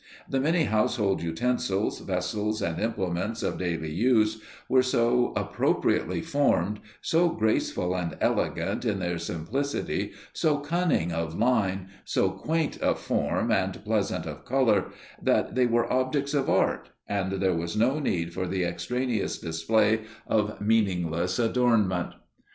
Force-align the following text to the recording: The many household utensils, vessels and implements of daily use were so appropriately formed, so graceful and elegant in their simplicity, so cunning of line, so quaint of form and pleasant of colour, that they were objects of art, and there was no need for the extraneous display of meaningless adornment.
The 0.27 0.39
many 0.39 0.63
household 0.63 1.21
utensils, 1.21 1.99
vessels 1.99 2.59
and 2.59 2.79
implements 2.81 3.43
of 3.43 3.59
daily 3.59 3.91
use 3.91 4.41
were 4.67 4.81
so 4.81 5.31
appropriately 5.35 6.21
formed, 6.21 6.79
so 7.03 7.29
graceful 7.29 7.95
and 7.95 8.17
elegant 8.19 8.83
in 8.83 8.97
their 8.97 9.19
simplicity, 9.19 10.13
so 10.33 10.57
cunning 10.57 11.11
of 11.11 11.37
line, 11.37 11.89
so 12.03 12.31
quaint 12.31 12.79
of 12.81 12.97
form 12.97 13.51
and 13.51 13.85
pleasant 13.85 14.25
of 14.25 14.43
colour, 14.43 14.85
that 15.21 15.53
they 15.53 15.67
were 15.67 15.85
objects 15.93 16.33
of 16.33 16.49
art, 16.49 16.89
and 17.07 17.33
there 17.33 17.53
was 17.53 17.77
no 17.77 17.99
need 17.99 18.33
for 18.33 18.47
the 18.47 18.63
extraneous 18.63 19.37
display 19.37 20.05
of 20.25 20.59
meaningless 20.59 21.37
adornment. 21.37 22.13